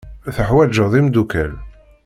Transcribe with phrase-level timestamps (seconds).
[0.35, 1.51] Teḥwajeḍ imeddukal.